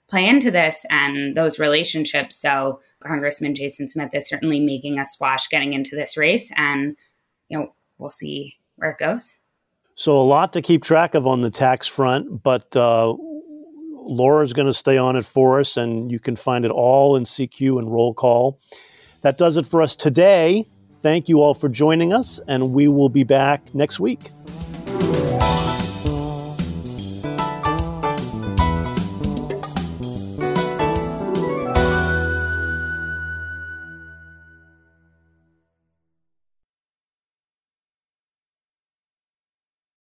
play 0.08 0.28
into 0.28 0.50
this 0.50 0.84
and 0.90 1.36
those 1.36 1.58
relationships. 1.58 2.36
So, 2.36 2.80
Congressman 3.00 3.54
Jason 3.54 3.88
Smith 3.88 4.14
is 4.14 4.28
certainly 4.28 4.60
making 4.60 4.98
a 4.98 5.06
splash 5.06 5.48
getting 5.48 5.72
into 5.72 5.96
this 5.96 6.16
race. 6.16 6.52
And, 6.56 6.96
you 7.48 7.58
know, 7.58 7.72
we'll 7.98 8.10
see 8.10 8.58
where 8.76 8.90
it 8.90 8.98
goes. 8.98 9.38
So 9.94 10.18
a 10.18 10.22
lot 10.22 10.52
to 10.54 10.62
keep 10.62 10.82
track 10.82 11.14
of 11.14 11.26
on 11.26 11.42
the 11.42 11.50
tax 11.50 11.86
front, 11.86 12.42
but 12.42 12.74
uh, 12.74 13.14
Laura's 14.10 14.52
going 14.52 14.66
to 14.66 14.74
stay 14.74 14.98
on 14.98 15.16
it 15.16 15.24
for 15.24 15.60
us, 15.60 15.76
and 15.76 16.10
you 16.10 16.18
can 16.18 16.36
find 16.36 16.64
it 16.64 16.70
all 16.70 17.16
in 17.16 17.22
CQ 17.22 17.78
and 17.78 17.90
roll 17.90 18.12
call. 18.12 18.60
That 19.22 19.38
does 19.38 19.56
it 19.56 19.66
for 19.66 19.80
us 19.80 19.94
today. 19.94 20.64
Thank 21.02 21.28
you 21.28 21.40
all 21.40 21.54
for 21.54 21.68
joining 21.68 22.12
us, 22.12 22.40
and 22.48 22.72
we 22.72 22.88
will 22.88 23.08
be 23.08 23.24
back 23.24 23.74
next 23.74 24.00
week. 24.00 24.30